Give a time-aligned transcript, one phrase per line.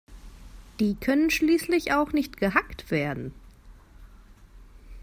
[0.79, 3.35] Die können schließlich auch nicht gehackt werden.